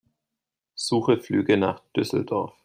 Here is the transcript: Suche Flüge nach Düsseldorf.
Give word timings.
Suche 0.73 1.19
Flüge 1.19 1.57
nach 1.57 1.83
Düsseldorf. 1.95 2.55